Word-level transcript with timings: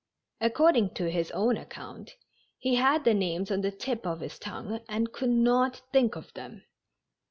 According 0.39 0.95
to 0.95 1.11
his 1.11 1.29
own 1.29 1.57
account, 1.57 2.15
he 2.57 2.73
had 2.73 3.03
the 3.03 3.13
names 3.13 3.51
on 3.51 3.61
the 3.61 3.69
tip 3.69 4.07
of 4.07 4.21
his 4.21 4.39
tongue 4.39 4.79
and 4.89 5.11
could 5.13 5.29
not 5.29 5.83
think 5.93 6.15
of 6.15 6.33
them. 6.33 6.63